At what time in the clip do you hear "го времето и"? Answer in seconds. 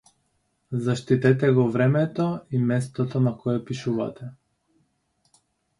1.57-2.57